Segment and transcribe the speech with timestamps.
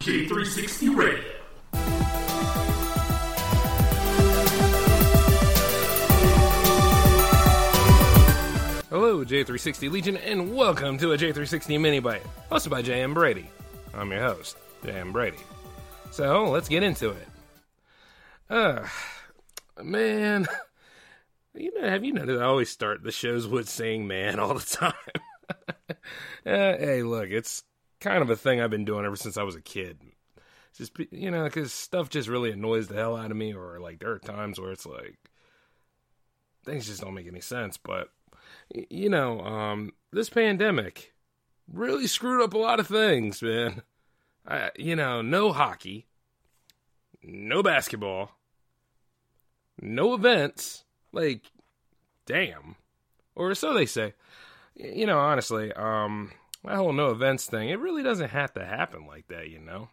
[0.00, 1.22] J360 Radio.
[8.88, 13.50] Hello, J360 Legion, and welcome to a J360 mini bite, hosted by JM Brady.
[13.92, 15.36] I'm your host, JM Brady.
[16.10, 17.28] So let's get into it.
[18.48, 18.86] Uh,
[19.82, 20.46] man,
[21.54, 24.60] you know, have you noticed I always start the shows with saying "man" all the
[24.60, 24.94] time?
[25.90, 25.94] uh,
[26.46, 27.64] hey, look, it's
[28.00, 29.98] kind of a thing I've been doing ever since I was a kid.
[30.76, 33.98] Just you know, because stuff just really annoys the hell out of me, or like
[33.98, 35.18] there are times where it's like
[36.64, 37.76] things just don't make any sense.
[37.76, 38.08] But
[38.72, 41.12] you know, um, this pandemic
[41.72, 43.82] really screwed up a lot of things, man.
[44.46, 46.06] I, you know, no hockey,
[47.22, 48.32] no basketball,
[49.80, 50.84] no events.
[51.12, 51.50] Like,
[52.26, 52.76] damn,
[53.34, 54.14] or so they say.
[54.76, 56.30] You know, honestly, um,
[56.64, 59.88] that whole no events thing, it really doesn't have to happen like that, you know.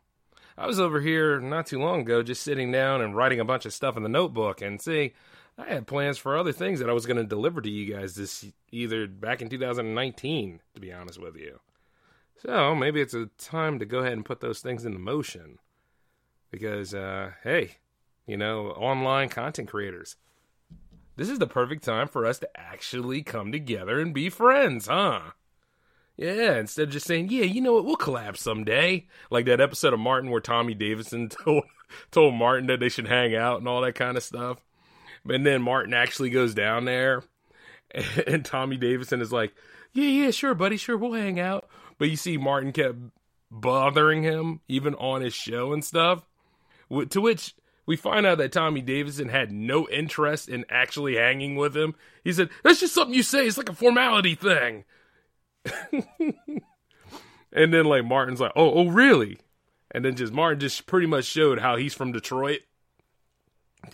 [0.57, 3.65] I was over here not too long ago just sitting down and writing a bunch
[3.65, 5.13] of stuff in the notebook and see
[5.57, 8.15] I had plans for other things that I was going to deliver to you guys
[8.15, 11.59] this either back in 2019 to be honest with you.
[12.39, 15.59] So, maybe it's a time to go ahead and put those things into motion.
[16.49, 17.77] Because uh hey,
[18.25, 20.15] you know, online content creators.
[21.17, 25.31] This is the perfect time for us to actually come together and be friends, huh?
[26.17, 29.93] Yeah, instead of just saying, "Yeah, you know what, we'll collab someday," like that episode
[29.93, 31.63] of Martin where Tommy Davidson told
[32.11, 34.65] told Martin that they should hang out and all that kind of stuff.
[35.29, 37.23] And then Martin actually goes down there,
[38.27, 39.53] and Tommy Davidson is like,
[39.94, 41.69] "Yeah, yeah, sure, buddy, sure, we'll hang out."
[42.00, 42.97] But you see, Martin kept
[43.51, 46.25] bothering him even on his show and stuff.
[47.09, 47.53] To which
[47.85, 51.94] we find out that Tommy Davidson had no interest in actually hanging with him.
[52.23, 53.45] He said, "That's just something you say.
[53.45, 54.83] It's like a formality thing."
[57.51, 59.39] and then like Martin's like, "Oh, oh, really?"
[59.91, 62.61] And then just Martin just pretty much showed how he's from Detroit.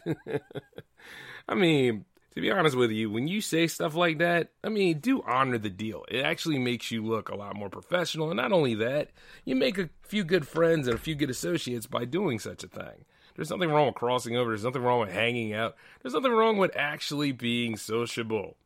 [1.48, 5.00] I mean, to be honest with you, when you say stuff like that, I mean,
[5.00, 6.04] do honor the deal.
[6.10, 8.32] It actually makes you look a lot more professional.
[8.32, 9.12] And not only that,
[9.46, 12.68] you make a few good friends and a few good associates by doing such a
[12.68, 13.06] thing.
[13.36, 14.50] There's nothing wrong with crossing over.
[14.52, 15.76] There's nothing wrong with hanging out.
[16.02, 18.58] There's nothing wrong with actually being sociable,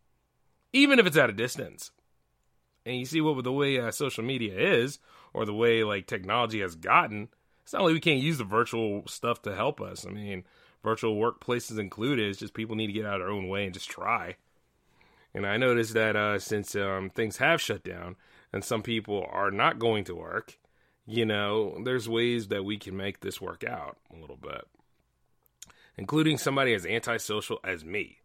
[0.71, 1.91] even if it's at a distance.
[2.87, 4.97] And you see what the way uh, social media is,
[5.33, 7.27] or the way like technology has gotten.
[7.63, 10.05] It's not like we can't use the virtual stuff to help us.
[10.07, 10.45] I mean,
[10.85, 12.29] virtual workplaces included.
[12.29, 14.37] It's just people need to get out of their own way and just try.
[15.33, 18.15] And I noticed that uh, since um, things have shut down
[18.53, 20.57] and some people are not going to work,
[21.05, 24.65] you know, there's ways that we can make this work out a little bit,
[25.97, 28.19] including somebody as antisocial as me.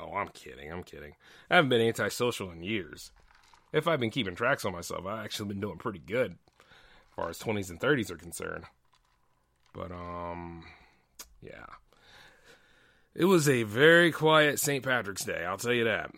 [0.00, 0.72] Oh, I'm kidding.
[0.72, 1.16] I'm kidding.
[1.50, 3.12] I haven't been antisocial in years
[3.72, 7.28] if I've been keeping tracks on myself, I've actually been doing pretty good as far
[7.28, 8.64] as 20s and 30s are concerned.
[9.72, 10.64] But, um,
[11.42, 11.66] yeah.
[13.14, 14.84] It was a very quiet St.
[14.84, 16.12] Patrick's Day, I'll tell you that.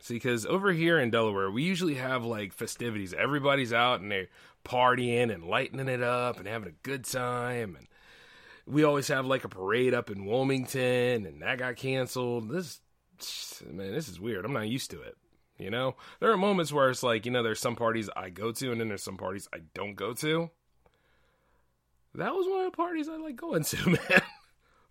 [0.00, 3.14] See, because over here in Delaware, we usually have like festivities.
[3.14, 4.26] Everybody's out and they're
[4.64, 7.76] partying and lightening it up and having a good time.
[7.76, 7.86] And
[8.66, 12.48] we always have like a parade up in Wilmington, and that got canceled.
[12.48, 12.80] This,
[13.64, 14.44] man, this is weird.
[14.44, 15.16] I'm not used to it.
[15.62, 18.52] You know, there are moments where it's like, you know, there's some parties I go
[18.52, 20.50] to, and then there's some parties I don't go to.
[22.14, 24.22] That was one of the parties I like going to, man.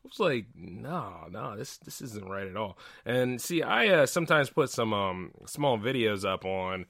[0.03, 2.77] I was like, no, no, this this isn't right at all.
[3.05, 6.85] And see, I uh, sometimes put some um small videos up on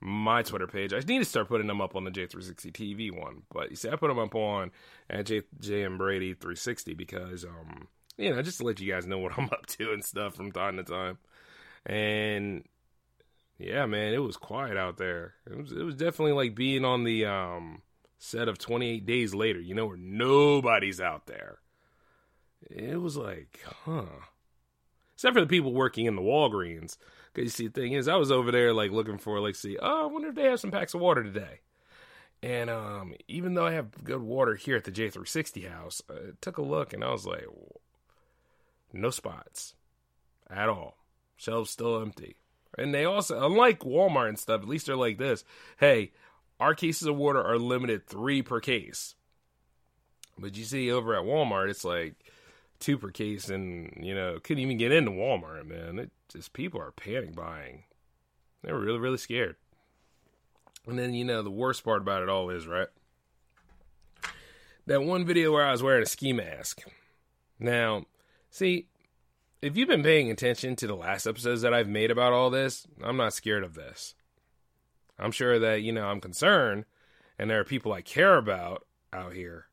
[0.00, 0.92] my Twitter page.
[0.92, 3.88] I need to start putting them up on the J360 TV one, but you see,
[3.88, 4.72] I put them up on
[5.08, 7.86] at J JM Brady 360 because um
[8.18, 10.50] you know just to let you guys know what I'm up to and stuff from
[10.50, 11.18] time to time.
[11.84, 12.64] And
[13.58, 15.34] yeah, man, it was quiet out there.
[15.50, 17.82] It was it was definitely like being on the um,
[18.18, 21.58] set of 28 Days Later, you know, where nobody's out there.
[22.70, 24.04] It was like, huh.
[25.14, 26.98] Except for the people working in the Walgreens.
[27.32, 29.78] Because you see, the thing is, I was over there like looking for, like, see,
[29.80, 31.60] oh, I wonder if they have some packs of water today.
[32.42, 36.58] And um, even though I have good water here at the J360 house, I took
[36.58, 37.46] a look and I was like,
[38.92, 39.74] no spots
[40.50, 40.98] at all.
[41.36, 42.36] Shelves still empty.
[42.78, 45.44] And they also, unlike Walmart and stuff, at least they're like this.
[45.78, 46.12] Hey,
[46.60, 49.14] our cases of water are limited three per case.
[50.38, 52.14] But you see over at Walmart, it's like
[52.78, 55.98] two per case, and you know couldn't even get into Walmart, man.
[55.98, 57.84] It just people are panic buying.
[58.62, 59.56] They're really really scared.
[60.86, 62.88] And then you know the worst part about it all is right.
[64.86, 66.82] That one video where I was wearing a ski mask.
[67.58, 68.04] Now,
[68.50, 68.86] see,
[69.62, 72.86] if you've been paying attention to the last episodes that I've made about all this,
[73.02, 74.14] I'm not scared of this.
[75.18, 76.84] I'm sure that, you know, I'm concerned
[77.38, 79.66] and there are people I care about out here.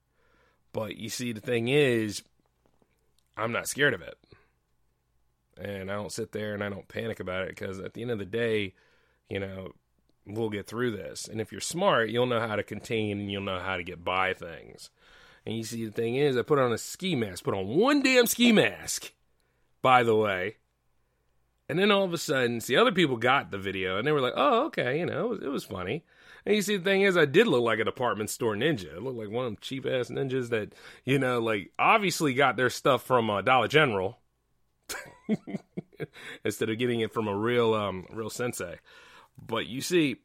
[0.71, 2.23] But you see, the thing is,
[3.37, 4.17] I'm not scared of it.
[5.57, 8.11] And I don't sit there and I don't panic about it because at the end
[8.11, 8.73] of the day,
[9.29, 9.73] you know,
[10.25, 11.27] we'll get through this.
[11.27, 14.03] And if you're smart, you'll know how to contain and you'll know how to get
[14.03, 14.89] by things.
[15.45, 18.01] And you see, the thing is, I put on a ski mask, put on one
[18.01, 19.11] damn ski mask,
[19.83, 20.55] by the way.
[21.69, 24.21] And then all of a sudden, see, other people got the video and they were
[24.21, 26.03] like, oh, okay, you know, it was, it was funny.
[26.45, 28.95] And you see, the thing is, I did look like a department store ninja.
[28.95, 30.73] I looked like one of them cheap ass ninjas that,
[31.05, 34.19] you know, like obviously got their stuff from uh, Dollar General
[36.43, 38.79] instead of getting it from a real, um, real sensei.
[39.37, 40.17] But you see,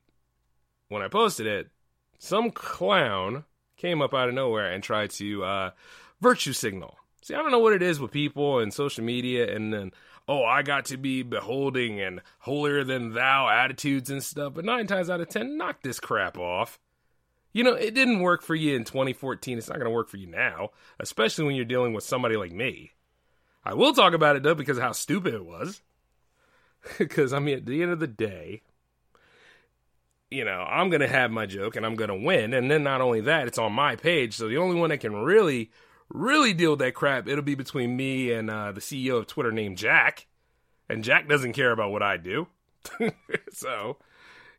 [0.88, 1.68] when I posted it,
[2.18, 3.44] some clown
[3.76, 5.70] came up out of nowhere and tried to uh,
[6.20, 6.97] virtue signal.
[7.22, 9.92] See, I don't know what it is with people and social media and then,
[10.28, 14.54] oh, I got to be beholding and holier than thou attitudes and stuff.
[14.54, 16.78] But nine times out of ten, knock this crap off.
[17.52, 19.58] You know, it didn't work for you in 2014.
[19.58, 20.70] It's not going to work for you now,
[21.00, 22.92] especially when you're dealing with somebody like me.
[23.64, 25.82] I will talk about it though because of how stupid it was.
[26.96, 28.62] Because, I mean, at the end of the day,
[30.30, 32.54] you know, I'm going to have my joke and I'm going to win.
[32.54, 34.34] And then not only that, it's on my page.
[34.36, 35.70] So the only one that can really,
[36.08, 39.52] really deal with that crap, it'll be between me and uh, the CEO of Twitter
[39.52, 40.26] named Jack.
[40.88, 42.48] And Jack doesn't care about what I do.
[43.52, 43.98] so,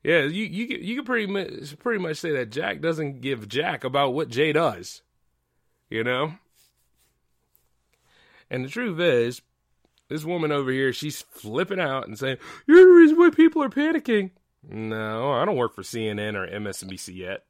[0.03, 3.83] yeah, you you you can pretty much pretty much say that Jack doesn't give Jack
[3.83, 5.01] about what Jay does.
[5.89, 6.33] You know?
[8.51, 9.41] And the truth is,
[10.07, 12.37] this woman over here, she's flipping out and saying,
[12.67, 14.31] You're the reason why people are panicking.
[14.67, 17.45] No, I don't work for CNN or MSNBC yet.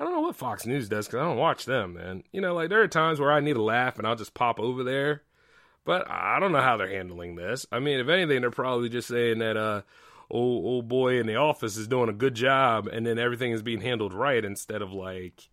[0.00, 2.22] I don't know what Fox News does because I don't watch them, man.
[2.32, 4.58] You know, like there are times where I need a laugh and I'll just pop
[4.58, 5.24] over there,
[5.84, 7.66] but I don't know how they're handling this.
[7.70, 9.82] I mean, if anything, they're probably just saying that uh,
[10.30, 13.62] old old boy in the office is doing a good job, and then everything is
[13.62, 15.50] being handled right instead of like,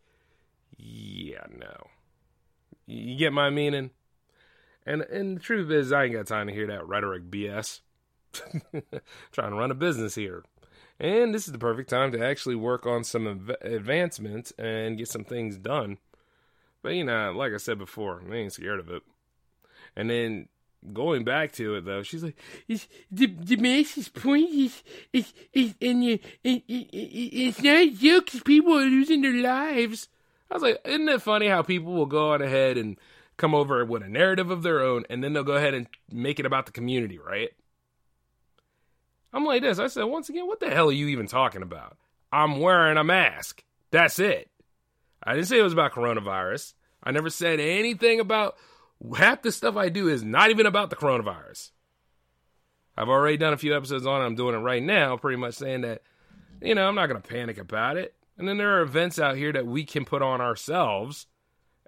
[0.77, 1.87] yeah, no.
[2.85, 3.91] You get my meaning?
[4.85, 7.81] And and the truth is, I ain't got time to hear that rhetoric BS.
[9.33, 10.45] trying to run a business here.
[10.99, 15.23] And this is the perfect time to actually work on some advancements and get some
[15.23, 15.99] things done.
[16.81, 19.03] But, you know, like I said before, I ain't scared of it.
[19.95, 20.47] And then
[20.93, 24.83] going back to it, though, she's like, it's, the, the master's point is,
[25.13, 29.33] is, is and you, it, it, it's not a joke because people are losing their
[29.33, 30.07] lives.
[30.49, 32.97] I was like, isn't it funny how people will go on ahead and
[33.37, 36.39] come over with a narrative of their own and then they'll go ahead and make
[36.39, 37.51] it about the community, right?
[39.33, 39.79] I'm like this.
[39.79, 41.97] I said, once again, what the hell are you even talking about?
[42.31, 43.63] I'm wearing a mask.
[43.91, 44.49] That's it.
[45.23, 46.73] I didn't say it was about coronavirus.
[47.03, 48.57] I never said anything about
[49.17, 51.71] half the stuff I do is not even about the coronavirus.
[52.97, 54.25] I've already done a few episodes on it.
[54.25, 56.01] I'm doing it right now, pretty much saying that,
[56.61, 58.15] you know, I'm not going to panic about it.
[58.37, 61.27] And then there are events out here that we can put on ourselves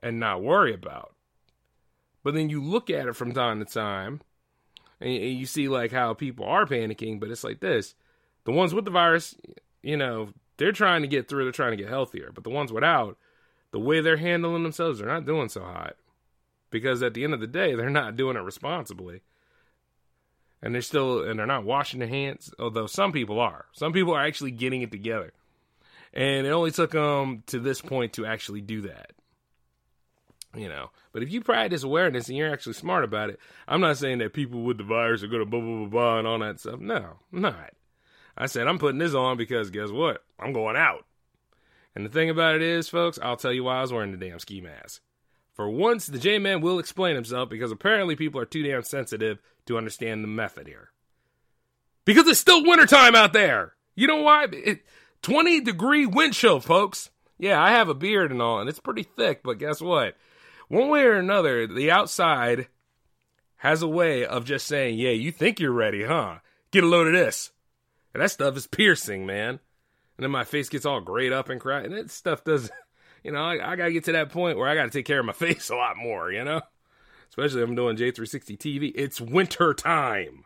[0.01, 1.15] and not worry about.
[2.23, 4.21] But then you look at it from time to time
[5.01, 7.95] and, you see like how people are panicking, but it's like this:
[8.45, 9.35] the ones with the virus,
[9.81, 12.71] you know, they're trying to get through, they're trying to get healthier, but the ones
[12.71, 13.17] without,
[13.71, 15.95] the way they're handling themselves, they're not doing so hot
[16.69, 19.21] because at the end of the day, they're not doing it responsibly.
[20.61, 23.65] And they're still, and they're not washing their hands, although some people are.
[23.71, 25.31] Some people are actually getting it together.
[26.13, 29.13] And it only took them to this point to actually do that
[30.55, 30.91] you know.
[31.11, 34.33] But if you practice awareness and you're actually smart about it, I'm not saying that
[34.33, 36.79] people with the virus are going to blah, blah, blah, blah, and all that stuff.
[36.79, 37.73] No, I'm not.
[38.37, 40.23] I said, I'm putting this on because guess what?
[40.39, 41.05] I'm going out.
[41.95, 44.17] And the thing about it is, folks, I'll tell you why I was wearing the
[44.17, 45.01] damn ski mask.
[45.53, 49.41] For once, the J Man will explain himself because apparently people are too damn sensitive
[49.65, 50.91] to understand the method here.
[52.05, 53.73] Because it's still wintertime out there.
[53.95, 54.47] You know why?
[54.53, 54.83] It,
[55.21, 57.09] 20 degree wind chill, folks.
[57.37, 60.15] Yeah, I have a beard and all, and it's pretty thick, but guess what?
[60.69, 62.67] One way or another, the outside
[63.57, 66.37] has a way of just saying, yeah, you think you're ready, huh?
[66.71, 67.51] Get a load of this.
[68.13, 69.59] And that stuff is piercing, man.
[70.17, 71.87] And then my face gets all grayed up and cracked.
[71.87, 72.71] And that stuff does,
[73.23, 75.05] you know, I, I got to get to that point where I got to take
[75.05, 76.61] care of my face a lot more, you know?
[77.29, 78.91] Especially if I'm doing J360 TV.
[78.95, 80.45] It's winter time.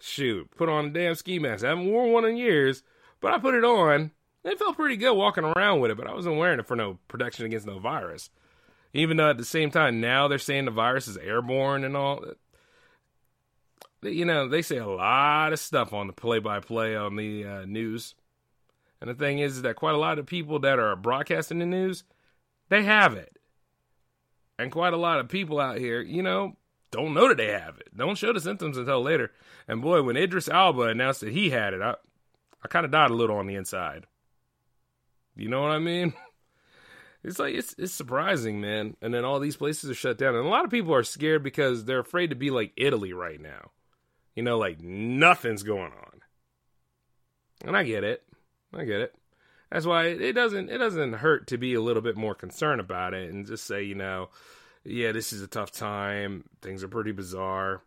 [0.00, 1.64] Shoot, put on a damn ski mask.
[1.64, 2.82] I haven't worn one in years,
[3.20, 4.10] but I put it on
[4.44, 6.98] It felt pretty good walking around with it, but I wasn't wearing it for no
[7.08, 8.28] protection against no virus.
[8.94, 12.24] Even though at the same time now they're saying the virus is airborne and all.
[14.02, 17.44] You know, they say a lot of stuff on the play by play on the
[17.44, 18.14] uh, news.
[19.00, 21.66] And the thing is, is that quite a lot of people that are broadcasting the
[21.66, 22.04] news,
[22.68, 23.36] they have it.
[24.58, 26.56] And quite a lot of people out here, you know,
[26.90, 27.96] don't know that they have it.
[27.96, 29.32] Don't show the symptoms until later.
[29.66, 31.96] And boy, when Idris Elba announced that he had it, I,
[32.62, 34.06] I kind of died a little on the inside.
[35.34, 36.12] You know what I mean?
[37.24, 38.96] It's like it's it's surprising, man.
[39.00, 41.42] And then all these places are shut down, and a lot of people are scared
[41.42, 43.70] because they're afraid to be like Italy right now.
[44.36, 46.20] You know, like nothing's going on.
[47.64, 48.22] And I get it.
[48.74, 49.14] I get it.
[49.70, 53.14] That's why it doesn't it doesn't hurt to be a little bit more concerned about
[53.14, 54.28] it and just say, you know,
[54.84, 56.44] yeah, this is a tough time.
[56.60, 57.82] Things are pretty bizarre.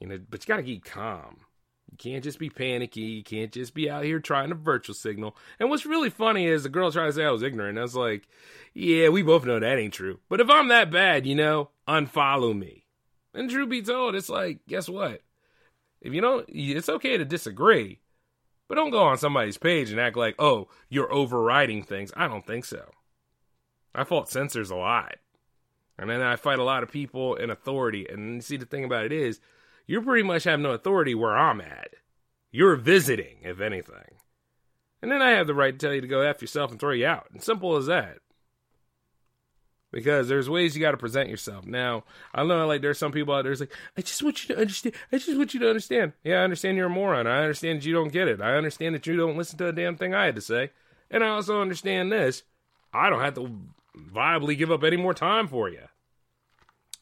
[0.00, 1.40] You know, but you got to keep calm.
[1.90, 3.00] You can't just be panicky.
[3.00, 5.36] You can't just be out here trying to virtual signal.
[5.58, 7.78] And what's really funny is the girl tried to say I was ignorant.
[7.78, 8.28] I was like,
[8.74, 10.20] yeah, we both know that ain't true.
[10.28, 12.86] But if I'm that bad, you know, unfollow me.
[13.34, 15.22] And true be told, it's like, guess what?
[16.00, 18.00] If you don't, it's okay to disagree,
[18.68, 22.12] but don't go on somebody's page and act like, oh, you're overriding things.
[22.16, 22.90] I don't think so.
[23.94, 25.16] I fault censors a lot.
[25.98, 28.06] And then I fight a lot of people in authority.
[28.08, 29.40] And see, the thing about it is,
[29.90, 31.96] you pretty much have no authority where I'm at.
[32.52, 34.18] You're visiting, if anything.
[35.02, 36.92] And then I have the right to tell you to go F yourself and throw
[36.92, 37.26] you out.
[37.32, 38.18] And simple as that.
[39.90, 41.66] Because there's ways you got to present yourself.
[41.66, 44.60] Now, I know like there's some people out there like, I just want you to
[44.60, 44.94] understand.
[45.10, 46.12] I just want you to understand.
[46.22, 47.26] Yeah, I understand you're a moron.
[47.26, 48.40] I understand that you don't get it.
[48.40, 50.70] I understand that you don't listen to a damn thing I had to say.
[51.10, 52.44] And I also understand this.
[52.92, 53.58] I don't have to
[54.14, 55.82] viably give up any more time for you.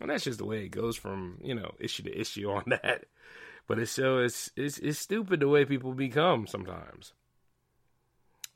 [0.00, 3.04] And that's just the way it goes from, you know, issue to issue on that.
[3.66, 7.12] But it's so it's it's it's stupid the way people become sometimes.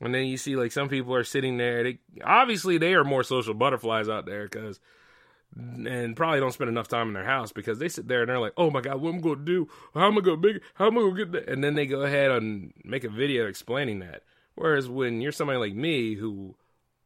[0.01, 1.83] And then you see like some people are sitting there.
[1.83, 4.79] They obviously they are more social butterflies out there because
[5.55, 8.39] and probably don't spend enough time in their house because they sit there and they're
[8.39, 9.67] like, "Oh my god, what am I going to do?
[9.93, 10.63] How am I going to make?
[10.73, 13.09] How am I going to get that?" And then they go ahead and make a
[13.09, 14.23] video explaining that.
[14.55, 16.55] Whereas when you're somebody like me who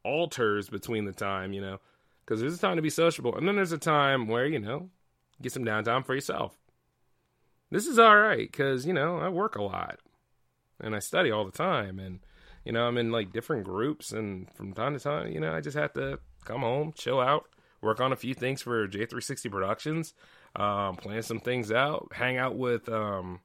[0.04, 1.80] alters between the time, you know,
[2.28, 4.90] because there's a time to be sociable, and then there's a time where you know
[5.42, 6.58] get some downtime for yourself.
[7.72, 10.00] This is all right because you know I work a lot
[10.80, 12.20] and I study all the time, and
[12.66, 15.62] you know I'm in like different groups, and from time to time, you know I
[15.62, 17.46] just have to come home, chill out,
[17.82, 20.14] work on a few things for J360 Productions,
[20.56, 23.42] um, plan some things out, hang out with, um,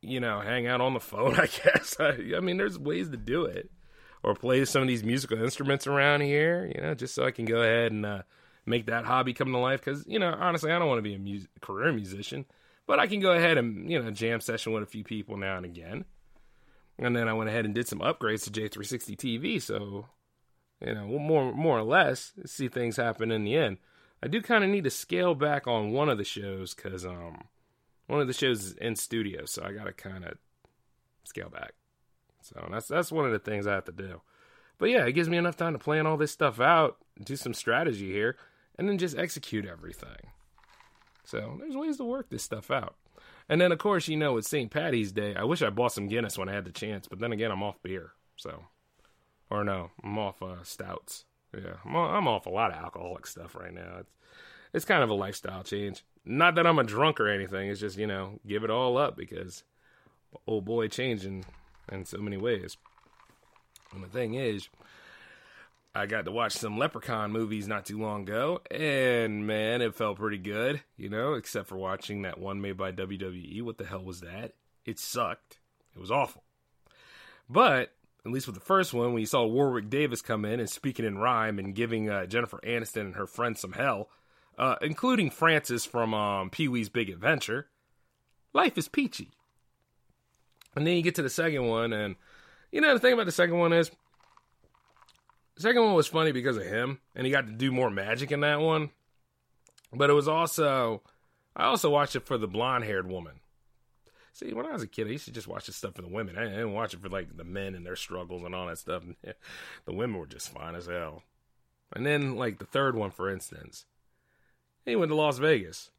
[0.00, 1.34] you know, hang out on the phone.
[1.40, 1.96] I guess.
[1.98, 3.70] I, I mean, there's ways to do it
[4.22, 7.44] or play some of these musical instruments around here, you know, just so I can
[7.44, 8.22] go ahead and uh,
[8.66, 9.84] make that hobby come to life.
[9.84, 12.44] Because, you know, honestly, I don't want to be a career musician,
[12.86, 15.56] but I can go ahead and, you know, jam session with a few people now
[15.56, 16.04] and again.
[16.98, 19.60] And then I went ahead and did some upgrades to J360 TV.
[19.60, 20.06] So,
[20.80, 23.78] you know, more, more or less, see things happen in the end.
[24.22, 27.44] I do kind of need to scale back on one of the shows because um,
[28.06, 29.46] one of the shows is in studio.
[29.46, 30.34] So I got to kind of
[31.24, 31.72] scale back.
[32.42, 34.20] So that's that's one of the things I have to do.
[34.78, 37.54] But yeah, it gives me enough time to plan all this stuff out, do some
[37.54, 38.36] strategy here,
[38.76, 40.30] and then just execute everything.
[41.24, 42.96] So there's ways to work this stuff out.
[43.48, 44.70] And then of course, you know, it's St.
[44.70, 45.34] Patty's Day.
[45.36, 47.62] I wish I bought some Guinness when I had the chance, but then again, I'm
[47.62, 48.12] off beer.
[48.36, 48.64] So,
[49.50, 51.24] or no, I'm off uh, stouts.
[51.54, 53.98] Yeah, I'm, off a lot of alcoholic stuff right now.
[54.00, 54.12] It's
[54.72, 56.02] it's kind of a lifestyle change.
[56.24, 57.68] Not that I'm a drunk or anything.
[57.68, 59.64] It's just you know, give it all up because
[60.46, 61.44] old boy changing
[61.90, 62.76] in so many ways.
[63.92, 64.68] And the thing is,
[65.94, 70.18] I got to watch some Leprechaun movies not too long ago, and man, it felt
[70.18, 73.62] pretty good, you know, except for watching that one made by WWE.
[73.62, 74.54] What the hell was that?
[74.86, 75.58] It sucked.
[75.94, 76.44] It was awful.
[77.48, 77.92] But
[78.24, 81.04] at least with the first one, when you saw Warwick Davis come in and speaking
[81.04, 84.08] in rhyme and giving uh, Jennifer Aniston and her friend some hell,
[84.56, 87.68] uh, including Francis from um, Pee Wee's Big Adventure,
[88.54, 89.32] life is peachy.
[90.74, 92.16] And then you get to the second one, and
[92.70, 93.90] you know the thing about the second one is
[95.56, 98.32] the second one was funny because of him, and he got to do more magic
[98.32, 98.90] in that one.
[99.92, 101.02] But it was also
[101.54, 103.40] I also watched it for the blonde haired woman.
[104.32, 106.08] See, when I was a kid, I used to just watch this stuff for the
[106.08, 106.38] women.
[106.38, 109.02] I didn't watch it for like the men and their struggles and all that stuff.
[109.84, 111.22] the women were just fine as hell.
[111.94, 113.84] And then like the third one, for instance,
[114.86, 115.90] he went to Las Vegas.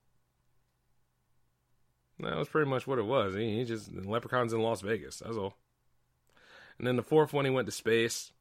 [2.24, 3.36] That was pretty much what it was.
[3.36, 5.20] He, he just leprechauns in Las Vegas.
[5.20, 5.56] That's all.
[6.78, 8.32] And then the fourth one, he went to space.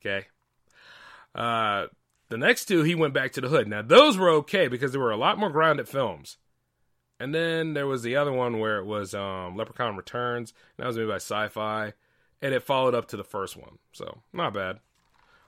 [0.00, 0.26] Okay.
[1.34, 1.86] Uh,
[2.28, 3.68] the next two, he went back to the hood.
[3.68, 6.38] Now those were okay because there were a lot more grounded films.
[7.20, 10.52] And then there was the other one where it was um, Leprechaun Returns.
[10.76, 11.92] And that was made by Sci-Fi.
[12.42, 13.78] and it followed up to the first one.
[13.92, 14.80] So, not bad.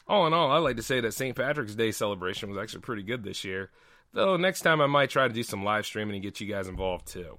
[0.09, 1.35] All in all, I'd like to say that St.
[1.35, 3.71] Patrick's Day celebration was actually pretty good this year.
[4.13, 6.69] Though next time I might try to do some live streaming and get you guys
[6.69, 7.37] involved too.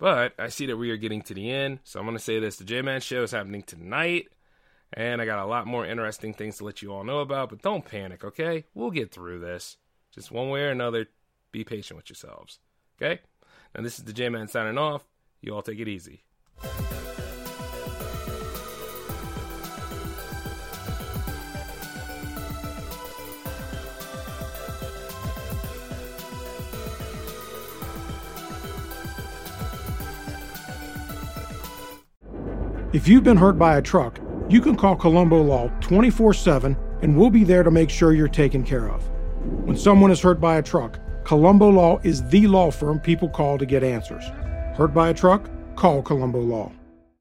[0.00, 2.40] But I see that we are getting to the end, so I'm going to say
[2.40, 2.56] this.
[2.56, 4.28] The J Man Show is happening tonight,
[4.94, 7.60] and I got a lot more interesting things to let you all know about, but
[7.60, 8.64] don't panic, okay?
[8.72, 9.76] We'll get through this.
[10.10, 11.08] Just one way or another,
[11.52, 12.60] be patient with yourselves,
[12.96, 13.20] okay?
[13.74, 15.04] Now, this is the J Man signing off.
[15.42, 16.24] You all take it easy.
[32.92, 34.18] If you've been hurt by a truck,
[34.48, 38.26] you can call Colombo Law 24 7 and we'll be there to make sure you're
[38.26, 39.08] taken care of.
[39.64, 43.58] When someone is hurt by a truck, Colombo Law is the law firm people call
[43.58, 44.24] to get answers.
[44.74, 45.48] Hurt by a truck?
[45.76, 46.72] Call Colombo Law.